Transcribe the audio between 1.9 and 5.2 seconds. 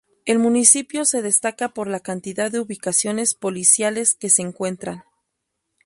cantidad de ubicaciones policiales que se encuentran.